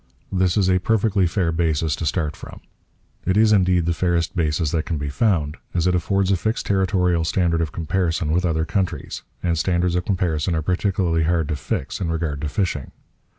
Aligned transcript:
This 0.31 0.57
is 0.57 0.67
a 0.67 0.79
perfectly 0.79 1.27
fair 1.27 1.51
basis 1.51 1.95
to 1.97 2.07
start 2.07 2.35
from. 2.35 2.59
It 3.23 3.37
is, 3.37 3.53
indeed, 3.53 3.85
the 3.85 3.93
fairest 3.93 4.35
basis 4.35 4.71
that 4.71 4.87
can 4.87 4.97
be 4.97 5.11
found, 5.11 5.57
as 5.75 5.85
it 5.85 5.93
affords 5.93 6.31
a 6.31 6.37
fixed 6.37 6.65
territorial 6.65 7.23
standard 7.23 7.61
of 7.61 7.71
comparison 7.71 8.31
with 8.31 8.43
other 8.43 8.65
countries; 8.65 9.21
and 9.43 9.59
standards 9.59 9.93
of 9.93 10.03
comparison 10.05 10.55
are 10.55 10.63
particularly 10.63 11.21
hard 11.25 11.49
to 11.49 11.55
fix 11.55 12.01
in 12.01 12.09
regard 12.11 12.41
to 12.41 12.49
fishing. 12.49 12.89